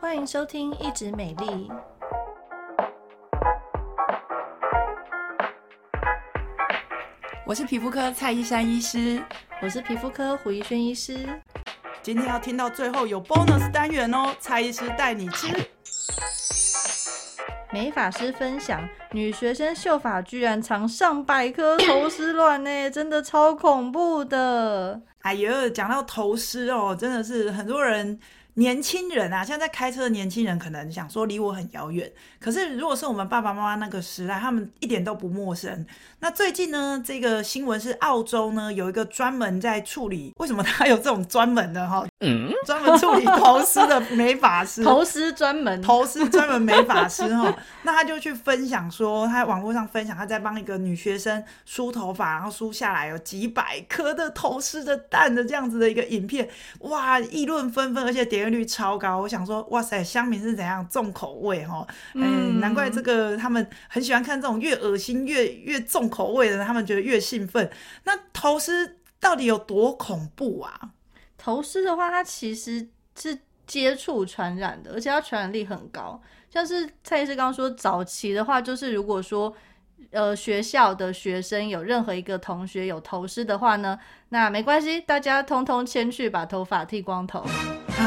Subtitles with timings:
[0.00, 1.68] 欢迎收听《一直美丽》，
[7.44, 9.20] 我是皮肤科蔡依珊医师，
[9.60, 11.26] 我是皮肤科胡怡轩医师。
[12.00, 15.48] 今天要听到最后有 bonus 单元哦，蔡医师带你吃。
[17.72, 25.02] 美发师分享，女学生秀发居然藏上百颗头丝卵呢，真的超恐怖的。
[25.22, 28.20] 哎呦，讲到头丝哦，真的是很多人。
[28.58, 32.10] 年轻人啊，现在在开车的年轻人可能想说离我很遥远，
[32.40, 35.86] 可是如果是我们爸爸妈妈那个时代，他们一点都不陌生。
[36.18, 42.04] 那最近呢，这个新闻是澳洲呢有一个专门在处理， 为什么他有这种专门的哈？
[42.18, 47.56] 嗯，专门处理头丝的美发师，头丝专门，头丝专门美发师哈。
[47.84, 56.48] 那他就去分享说，他在网络上分享他在帮一个女学生梳头发，然后梳下来有几百颗的头丝的蛋的这样子的一个影片，
[56.80, 58.47] 哇，议论纷纷，而且点。
[58.50, 61.86] 率超高，我想说，哇塞，香民是怎样重口味哈？
[62.14, 67.70] 嗯，难怪这个他们很喜欢看这种越恶心越越重口味的，他们觉得越兴奋。
[68.04, 68.72] 那头虱
[69.20, 70.90] 到底有多恐怖啊？
[71.36, 76.20] 头虱的话，它其实是接触传染的，而且它传染力很高。
[76.50, 79.54] 像是蔡医师刚刚说，早期的话，就是如果说。
[80.12, 83.98] 呃，学校的学生有任何一个同学有头虱的话呢，
[84.30, 87.44] 那没关系，大家通通牵去把头发剃光头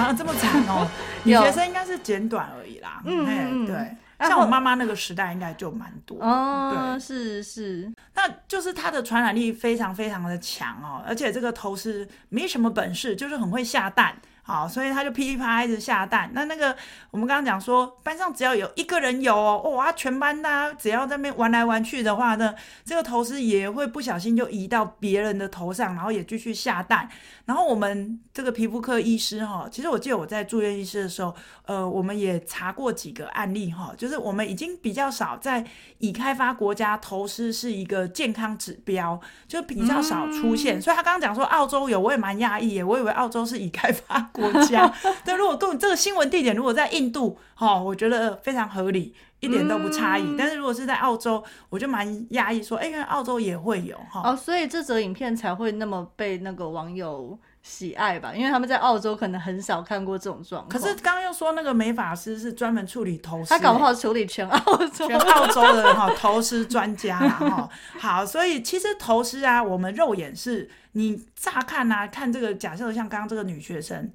[0.02, 0.88] 啊，这么惨哦！
[1.24, 3.02] 女学生应该是剪短而已啦。
[3.06, 6.18] 嗯，对，像我妈妈那个时代应该就蛮多。
[6.22, 14.16] 哦，是是，那就是它的传染力非常非常的强哦，而且这个头虱没什么本事，就是很会下蛋。
[14.44, 16.30] 好，所以他就噼里啪啦一直下蛋。
[16.34, 16.75] 那那个
[17.11, 22.53] 我们刚刚讲说，班上只要有一个人有哦，哇，全班大家只要在那边玩来玩去的话呢，
[22.84, 27.08] 这个头丝也会不小心就移到别人的头上，然后也继续下蛋。
[27.45, 35.66] 然后我们这个皮肤科医师哈，其实我记得我在住院医师的时候，呃，我们也查过几个案例哈，就是我们已经比较少在
[35.97, 40.80] 已开发国家头丝是一个健康指标，就比较少出现。
[40.80, 44.92] 嗯、所以他刚刚讲说澳洲有，我也蛮讶异耶，我以为澳洲是已开发国家。
[45.25, 50.24] 对，如果跟这个新闻地点如果在印度，哈，我觉得非常合理，一点都不差异。
[50.24, 54.22] 嗯、但是如果是在澳洲，我就蛮压抑，说，哎，原来澳洲也会有哈。
[54.24, 60.69] 哦，所以这则影片才会那么被那个网友喜爱吧，因为他们在澳洲可能很少看过这种状况。
[60.69, 67.69] 可是刚刚又说那个美发师是专门处理头丝，他搞不好处理全澳洲，全澳洲的哈头丝专家哈。
[68.00, 70.69] 好，所以其实头丝啊，我们肉眼是。
[70.94, 74.12] 你乍看啊，看这个，假设像刚刚这个女学生，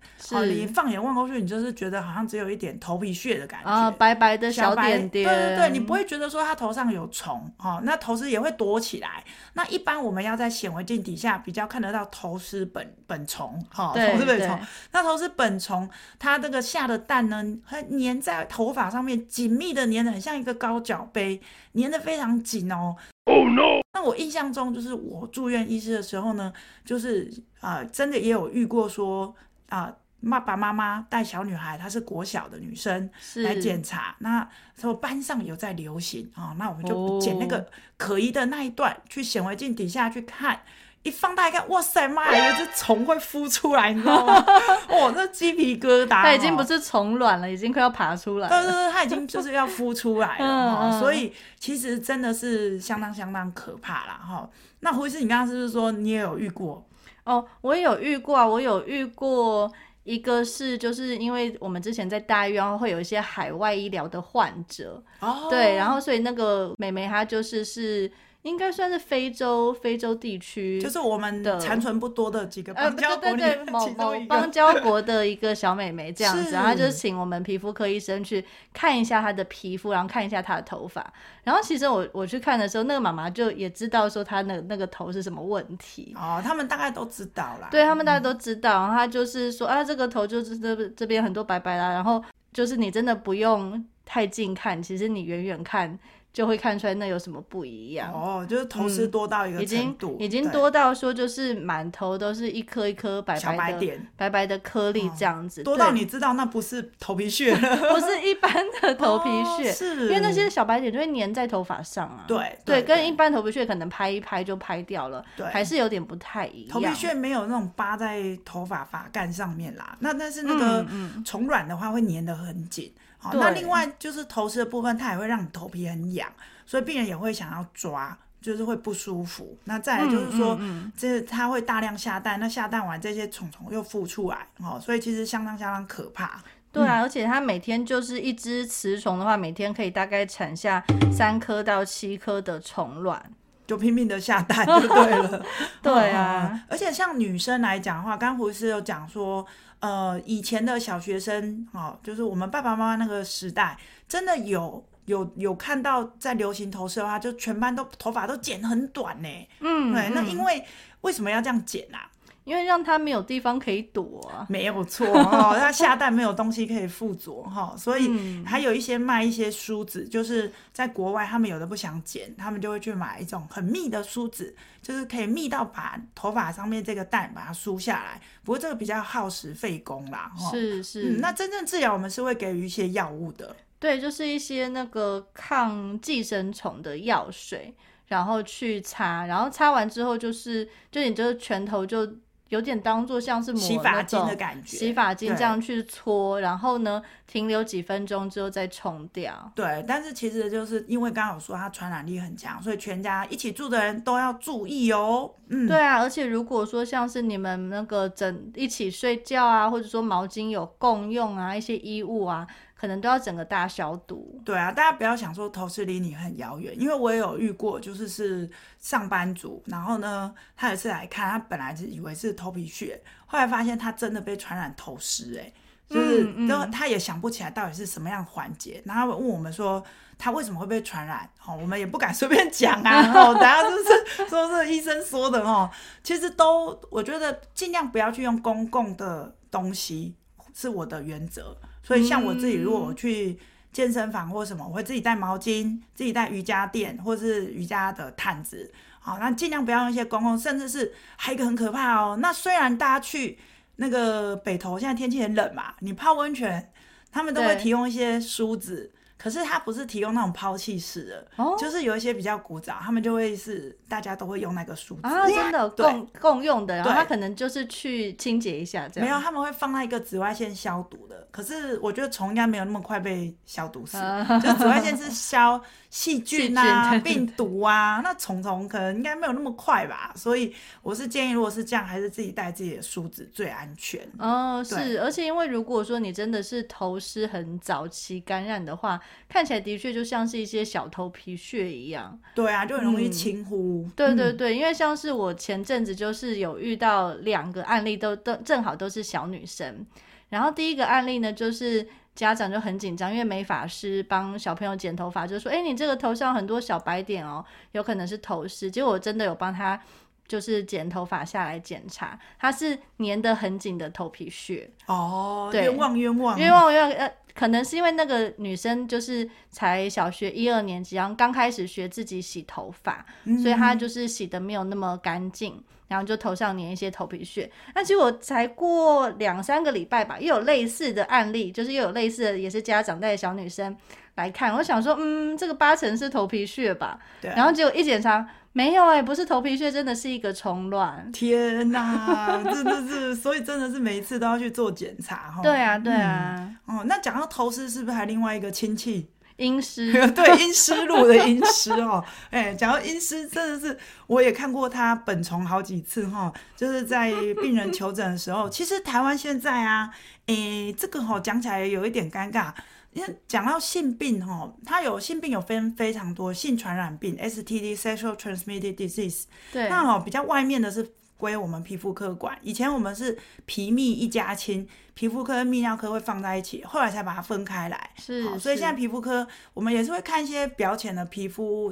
[0.49, 9.25] 你放眼望过去，你就是觉得好像只有一点头皮屑的感觉，啊、哦，白白的小点点，对对对，你不会觉得说她头上有虫，哦，那头虱也会躲起来。
[9.55, 14.61] 那一般我们要在显微镜底下比较看得到头虱本本虫，哈、哦，头虱本虫。
[14.93, 15.89] 那头虱本虫，
[16.19, 21.41] 它这个下的蛋呢，它粘在头发上面，紧密的粘的，很像一个高脚杯，
[21.77, 22.97] 粘的非常紧哦。
[23.25, 23.81] Oh no！
[23.93, 26.53] 那我印象中，就是我住院医师的时候呢，
[26.85, 29.35] 就是啊、呃，真的也有遇过说
[29.69, 29.93] 啊，
[30.31, 40.61] 爸爸妈妈带小女孩，她是国小的女生来检查，是那说班上有在流行啊，那我们就捡那个可疑的那一段，去显微镜底下去看。
[41.07, 44.45] 一放大一看，哇塞，妈呀，这虫会孵出来，你知道吗？
[44.89, 48.63] 哇， 那鸡皮疙瘩，它已经不是虫卵了，已经快要爬出来了。
[48.63, 54.21] 对对对，它已经就是要孵出来了， 嗯、所以其实真的是相当相当可怕啦。
[54.21, 54.51] 哈。
[54.81, 56.85] 那胡医师，你刚刚是不是说你也有遇过？
[57.23, 59.71] 哦，我也有遇过啊，我有遇过
[60.03, 68.11] 一个是，就是因为我们之前在大医院会有一些海外医疗的患者，哦，对，然后所以那个美眉她就是是。
[68.47, 81.13] 应该算是非洲非洲地区，就是我们的残存不多的几个邦交国的其中一个，呃、邦交国的一个小美眉这样子，是 然后就请我们皮肤科医生去看一下她的皮肤，然后看一下她的头发。
[81.43, 95.99] 然后其实我我去看的时候，那个妈妈就也知道说她那那个头是什么问题哦，他们大概都知道啦，对他们大概都知道，然后她就是说啊，这个头就是这这边很多白白啦，然后就是你真的不用太近看，其实你远远看。
[96.37, 98.13] 就会看出来那有什么不一样。
[98.13, 104.07] 哦，就是同时多到一个程度，嗯、已经已经多到说就是满头都是一颗一颗白白的白点。
[104.19, 108.53] 白白的颗粒这样子，哦、多到你知道那不是头皮屑， 不是一般
[108.83, 110.03] 的头皮屑，哦、是。
[110.03, 116.69] 因为那些小白点就会粘在头发上啊，对对，对，跟一般头皮屑可能拍一拍就拍掉了，对，还是有点不太一样。
[116.71, 120.85] 头皮屑没有那种扒在头发发干上面啦，那但是那个
[121.25, 122.93] 虫卵的话会粘得很紧。
[122.95, 126.31] 嗯嗯好，那另外就是头虱的部分，它也会让你头皮很痒，
[126.65, 129.57] 所以病人也会想要抓，就是会不舒服。
[129.65, 136.41] 那再来就是说，嗯嗯、这它会大量下蛋，那下蛋完这些虫虫又孵出来，哦，所以其实相当相当可怕。
[136.73, 143.33] 对啊，而且它每天就是一只雌虫的话，每天可以大概产下三颗到七颗的虫卵，
[143.67, 145.45] 就拼命的下蛋就对了。
[145.83, 149.45] 对啊，而且像女生来讲的话，刚刚胡医师有讲说，
[149.81, 153.77] 呃，以前的小学生，哦，就是我们爸爸妈妈那个时代，
[154.09, 159.29] 真的有有有看到在流行头饰的话，就全班都头发都剪很短呢。
[159.61, 160.65] 嗯，对，那因为
[161.03, 162.09] 为什么要这样剪啊？
[162.47, 168.09] 因为让它没有地方可以躲啊，没有错哈， 它下蛋没有东西可以附着哈，所以
[168.45, 178.21] 还有一些卖一些梳子，就是在国外他们有的不想剪，他们就会去买一种很密的梳子，就是可以密到把头发上面这个蛋把它梳下来。
[178.45, 181.21] 不过这个比较耗时费工啦，是是、嗯。
[181.21, 187.75] 那真正治疗我们是会给予一些药物的，对，就是一些那个抗寄生虫的药水，
[188.07, 192.09] 然后去擦，然后擦完之后就是就你这个拳头就。
[192.49, 199.51] 有点当做像是抹洗发精的感觉，洗发精这样去搓，然后呢，停留几分钟之后再冲掉。
[199.55, 205.31] 对，但是其实就是因为刚刚有说它传染力很强，所以全家一起住的人都要注意哦。
[205.49, 212.47] 嗯，对啊，而且如果说像是你们那个整一起睡觉啊，或者说毛巾有共用啊，一些衣物啊。
[212.79, 214.41] 可能都要整个大消毒。
[214.45, 225.53] 对啊，大家不要想说头饰离你很遥远，因为我也有遇过，就是是上班族，然后呢，他有次来看，他本来是以为是头皮屑，后来发现他真的被传染头饰，哎，
[225.89, 229.83] 就是都、嗯嗯、他也想不起来到底是什么样的环节，然后问我们说
[230.19, 235.71] 他为什么会被传染，哦，我们也不敢随便讲啊， 哦，大家就是说是医生说的哦，
[236.03, 240.15] 其实都我觉得尽量不要去用公共的东西，
[240.53, 241.57] 是我的原则。
[241.87, 243.39] 所以像我自己，如果我去
[243.73, 252.19] 健身房或什么，我会自己带毛巾，自己带瑜伽垫或是瑜伽的毯子，好，那尽量不要用一些公共，甚至是还有一个很可怕哦。
[252.21, 253.39] 那虽然大家去
[253.77, 256.73] 那个北投，现在天气很冷嘛，你泡温泉，
[257.13, 258.91] 他们都会提供一些梳子。
[259.19, 269.09] 可是它不是提供那种抛弃式的，哦，就是有一些比较古早，他们就会是大家都会用那个梳子啊，真的共共用的，然后他可能就是去清洁一下这样。
[269.09, 271.27] 没有，他们会放在一个紫外线消毒的。
[271.31, 275.61] 可是我觉得虫应该没有那么快被消毒死，啊，就紫外线是消
[275.97, 280.13] 细菌啊、菌病毒啊， 那虫虫可能应该没有那么快吧。
[280.15, 284.07] 所以我是建议，如果是这样，还是自己带自己的梳子最安全。
[284.19, 289.01] 哦，是，而且因为如果说你真的是头虱很早期感染的话。
[289.29, 293.83] 看起来的确就像是一些小头皮屑一样，对啊，就很容易轻忽。
[293.85, 293.93] 嗯。
[293.97, 299.85] 对对对，因为像是我前阵子就是有遇到两个案例都，都都正好都是小女生。
[300.29, 309.81] 然后第一个案例呢，就是家长就很紧张，因为美发师帮小朋友剪头发，就说：“哎，你这个头上很多小白点哦，有可能是头饰。”结果我真的有帮他。
[310.27, 327.51] 就是剪头发下来检查，它是粘得很紧的头皮屑哦，对，冤枉冤枉冤枉冤枉，呃，可能是因为那个女生就是才小学一二年级，然后刚开始学自己洗头发，嗯、所以她就是洗的没有那么干净，然后就头上粘一些头皮屑。
[327.75, 333.77] 那结果才过两三个礼拜吧，又有类似的案例，就是又有类似的，也是家长带着小女生
[334.17, 338.27] 来看，我想说，嗯，这个八成是头皮屑吧，对，然后结果一检查。
[338.57, 341.13] 没有哎、欸，不是头皮屑，真的是一个虫卵。
[341.13, 345.43] 天哪， 真的是，所以真的是每一次都要去做检查哈。
[345.43, 346.49] 对啊，对啊。
[346.67, 349.11] 嗯、哦，那讲到头虱，是不是还另外一个亲戚？
[349.37, 349.93] 阴湿。
[350.13, 352.03] 对，阴湿路的阴湿哦。
[352.33, 356.33] 哎、欸，讲到阴湿，真的是我也看过他本虫好几次哈。
[356.57, 359.91] 就是在病人求诊的时候，其实台湾现在啊，
[360.29, 362.51] 哎、欸，这个哈讲起来有一点尴尬。
[362.97, 369.25] 因为讲到性病哈，它有性病有分非常多，性传染病 STD（Sexual Transmitted Disease）。
[369.53, 372.39] 对，那哦比较外面的是归我们皮肤科管。
[372.41, 377.91] 以前我们是皮泌一家亲，皮肤科跟泌尿科会放在一起，后来才把它分开来。
[377.99, 381.71] 是，所以现在皮肤科我们也是会看一些表浅的皮肤，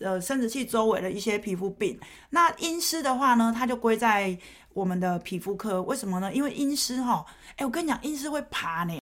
[0.00, 1.98] 呃，生殖器周围的一些皮肤病。
[2.28, 4.36] 那阴湿的话呢，它就归在
[4.74, 5.82] 我们的皮肤科。
[5.84, 6.30] 为什么呢？
[6.34, 7.24] 因为阴湿哈，
[7.56, 8.98] 哎，我跟你讲，阴湿会爬呢。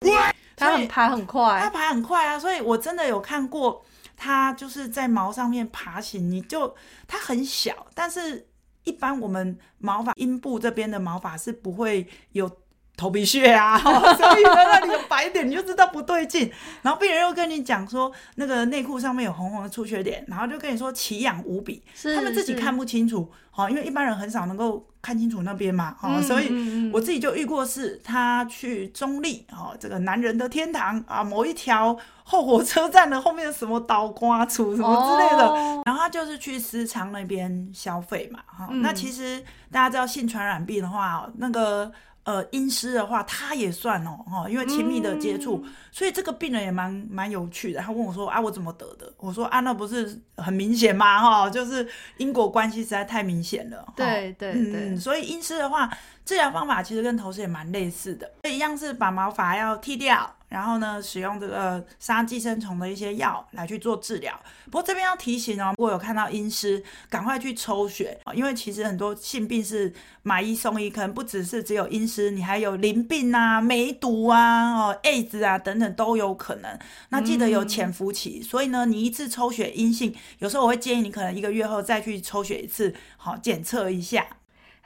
[0.56, 2.38] 它很爬很快，它爬很快啊！
[2.38, 3.84] 所以我真的有看过
[4.16, 6.75] 它就是在毛上面爬行，你就
[7.06, 8.46] 它很小，但是
[8.84, 12.50] 一般我们毛发阴部这边的毛发是不会有
[12.96, 16.50] 头皮屑啊， 所以呢那里有白点，你就知道不对劲。
[16.82, 21.82] 然后病人又跟你讲说，那个内裤上面有红红的出血点，然后就跟你说奇痒无比，
[22.14, 24.86] 他们自己看不清楚，好，因为一般人很少能够。
[25.04, 41.92] 看清楚那边嘛，哦、嗯，所以我自己就遇过是，他去中立哦，这个男人的天堂啊，某一条后火车站的后面什么刀刮处什么之类的，哦、然后他就是去私娼那边消费嘛，哈、嗯，那其实大家知道性传染病的话，那个
[42.24, 47.80] 呃阴湿的话，它也算哦，哦，因为亲密的接触，嗯、所以这个病人也蛮蛮有趣的。
[47.80, 49.12] 他问我说啊，我怎么得的？
[49.18, 51.20] 我说啊，那不是很明显吗？
[51.20, 53.86] 哈，就是因果关系实在太明显了。
[53.94, 55.90] 对对对、嗯，所以阴湿的话，
[56.24, 60.34] 治疗方法其实跟头虱也蛮类似的，一样是把毛发要剃掉。
[60.54, 64.32] 然后呢，使用这个杀寄生虫的一些药来去做治疗。
[64.66, 66.80] 不过这边要提醒哦，如果有看到阴虱，
[67.11, 69.92] 赶快去抽血，因为其实很多性病是
[70.23, 76.78] 买一送一，可能不只是只有阴虱，你还有淋病啊、梅毒啊、哦、艾滋啊等等都有可能。
[77.08, 84.25] 那记得有潜伏期，嗯、所以呢，你一次抽血阴性，有时候我会建议你可能一个月后再去抽血一次，好检测一下。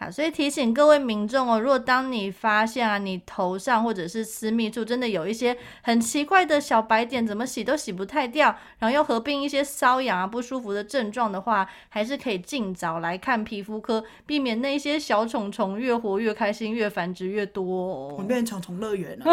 [0.00, 18.08] 好，所以提醒各位民众哦，如果当你发现啊，你头上或者是私密处真的有一些很奇怪的小白点，怎么洗都洗不太掉，然后又合并一些瘙痒啊、不舒服的症状的话，还是可以尽早来看皮肤科，避免那些小虫虫越活越开心，越繁殖越多哦。
[18.12, 19.24] 我们变成虫虫乐园了。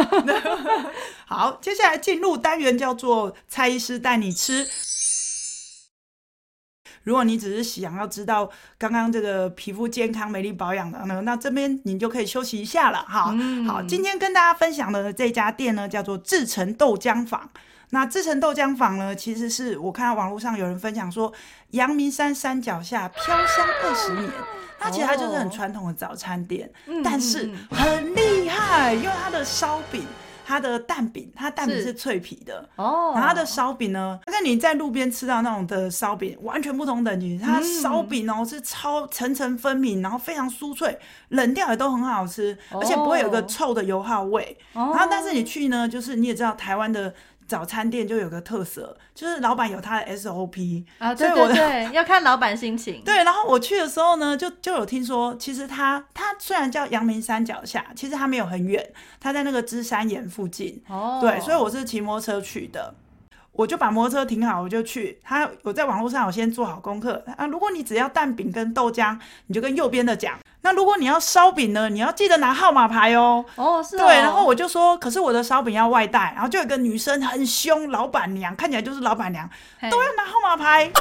[1.28, 4.68] 好，接下来进入单元叫做蔡医师带你吃。
[7.06, 13.34] 如果你只是想要知道刚刚这个皮肤健康、美丽保养的呢，那这边你就可以休息一下了哈。
[13.34, 17.50] 嗯、好，今天跟大家分享的这家店呢，叫做至诚豆浆坊。
[17.92, 21.32] 那至诚豆浆坊呢，其实是我看到网络上有人分享说，
[21.72, 24.30] 阳明山山脚下飘香二十年。
[24.78, 30.04] 它其实它就是很传统的早餐店，哦、但是很厉害，因为它的烧饼。
[30.46, 37.40] 它的蛋饼，它蛋饼是脆皮的哦，然后它的烧饼呢，跟你在路边吃到那种的烧饼完全不同等级。
[37.40, 40.98] 它烧饼哦是超层层分明，然后非常酥脆，
[41.30, 44.56] 冷掉也都很好吃，而且不会有个臭的油耗味。
[44.74, 47.14] 然后但是你去呢，就是你也知道台湾的。
[47.48, 53.02] 早餐店就有个特色，就是老板有他的 SOP 啊，对对对， 要看老板心情。
[53.04, 58.84] 对，然后我去的时候呢，就就有听说，其实他他虽然叫阳明山脚下，其实他没有很远，
[59.20, 60.82] 他在那个芝山岩附近。
[60.88, 62.94] 哦，对，所以我是骑摩托车去的。
[63.56, 65.18] 我就把摩托车停好，我就去。
[65.24, 67.46] 他我在网络上，我先做好功课啊。
[67.48, 70.36] 如果你只要蛋饼跟豆浆，你就跟右边的讲。
[70.62, 73.46] 那如果你要烧饼呢，你要记得拿号码牌哦。
[73.56, 74.00] 哦，是哦。
[74.00, 76.34] 对，然后我就说，可是我的烧饼要外带。
[76.34, 79.48] 然后就有个女生很凶，老板娘看起来就是老板娘，
[79.92, 80.92] 都要拿号码牌。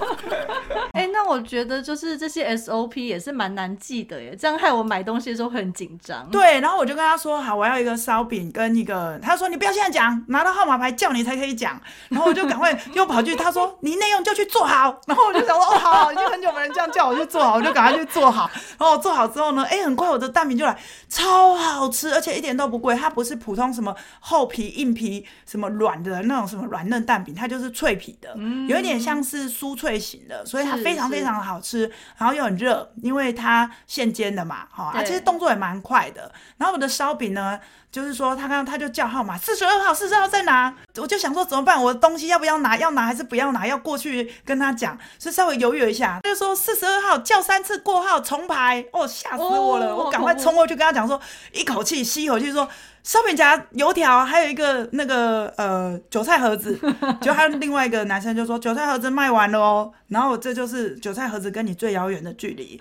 [0.92, 6.28] 哎、欸，那我觉得就是这些 SOP 也是蛮难记的耶，这样害我买东西的时候很紧张。
[6.30, 9.18] 对，然后我就跟他说，好，我要一个烧饼跟一个。
[9.22, 11.80] 他说你不要现在讲，拿到号码牌叫你才可以讲。
[12.08, 14.98] 然后我就赶快 又跑去，他说你内用就去做好。
[15.06, 18.50] 然后我就想说，哦，好，好，已经很久没人这样叫我去做好，我就赶快去做好。
[18.78, 20.76] 然后我做好之后呢，哎，很快我的蛋饼就来，
[21.08, 22.96] 超好吃，而且一点都不贵。
[22.96, 28.34] 它不是普通什么厚皮硬皮什么软的那种什么软嫩蛋饼，它就是脆皮的，
[28.68, 36.30] 有一点像是酥脆型的，所以它非常非常的好吃，然后又很热，因为它现煎的嘛，哈，啊其实动作也蛮快的。
[36.56, 37.58] 然后我的烧饼呢，
[37.90, 40.72] 就是说他刚刚他就叫号码四十二号，四十二号在哪？
[40.96, 41.82] 我就想说怎么办？
[41.82, 42.76] 我的东西要不要拿？
[42.76, 43.66] 要拿还是不要拿？
[43.66, 48.84] 要过去跟他讲，所以稍微犹豫一下，他就说四十二号叫三次过号重排。
[48.92, 49.88] 哦，吓死我了！
[49.88, 51.20] 哦、我赶快冲过去跟他讲说，
[51.52, 52.68] 一口气吸一口气说
[53.02, 56.78] 烧饼夹、油条，还有一个那个呃韭菜盒子。
[57.20, 62.80] 就还有另外一个男生就说韭菜盒子卖完了哦，然后这就是韭菜盒子跟你最遥远的距离。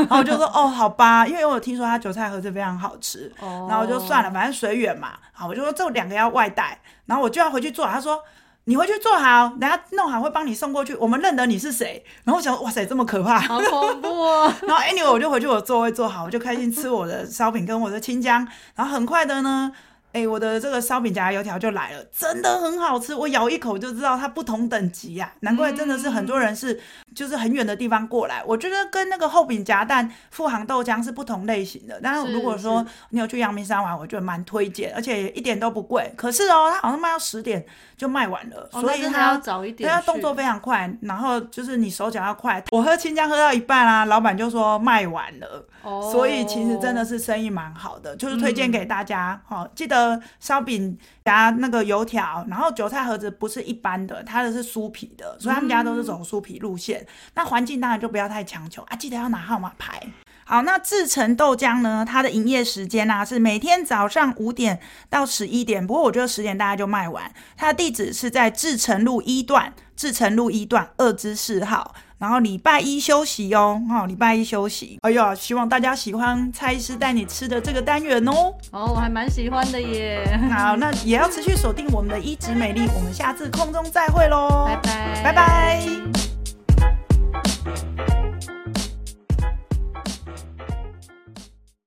[0.00, 5.12] 然后我就说哦，好吧，因为我听说他韭菜盒子非常好吃，然后我就算了，反正随缘嘛。
[5.32, 7.86] 好，我就说这两个要外带，然后我就要回去做。
[7.86, 8.22] 他说
[8.64, 10.94] 你回去做好，等下弄好会帮你送过去。
[10.96, 12.04] 我们认得你是谁？
[12.24, 14.52] 然后我想哇塞，这么可怕，好恐怖哦。
[14.68, 18.46] 然后 anyway 我就回去我座位坐好，我就开心吃我的烧饼跟我的青江。
[18.74, 19.72] 然后很快的呢。
[20.12, 26.80] 哎，我的这个烧饼夹油条就来了，真的很好吃，我咬一口就知道它不同等级呀、啊，难怪真的是很多人是
[27.14, 28.42] 就是很远的地方过来。
[28.46, 36.12] 我觉得跟那个厚饼夹蛋、富航豆浆是不同类型的，但是如果说你有去阳明山玩，我觉得蛮推荐，而且一点都不贵。
[36.16, 37.64] 可是哦，它好像卖到十点
[37.96, 42.62] 就卖完了，哦、所以它要早一点，它动作非常快，然后就是你手脚要快。
[42.70, 49.40] 我喝清江喝到一半啦、啊，老板就说卖完了，哦、所以其实真的是生意蛮好的，就是推荐给大家。
[49.46, 49.99] 好、嗯，记得
[50.38, 50.98] 烧饼。
[51.22, 57.00] 加那个油条，然后韭菜盒子不是一般的，它的是酥皮的，所以他们家都是走酥皮路线。
[57.02, 60.02] 嗯、那环境当然就不要太强求啊，记得要拿号码牌。
[60.50, 67.22] 好，那制成豆浆呢，它的营业时间呢、啊、是每天早上五点到十一点，不过我觉得十点大家就卖完。
[67.56, 71.94] 它的地址是在制成路一段，制成路一段二之四号。
[72.18, 74.98] 然后礼拜一休息哦，哈、哦，礼拜一休息。
[75.02, 78.52] 哎呀，希望大家喜欢蔡医师带你吃的这个单元哦。
[78.72, 80.36] 哦，我还蛮喜欢的耶。
[80.50, 86.29] 好，那也要持续锁定我们的一直美丽，我们下次空中再会喽，拜拜，拜拜。